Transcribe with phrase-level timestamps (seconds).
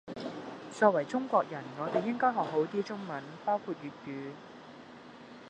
[0.71, 4.31] 作為中國人我哋應該學好啲中文，包括粵語